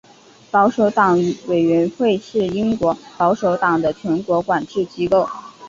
[0.49, 1.15] 保守党
[1.45, 5.29] 委员会是英国保守党的全国管制机构。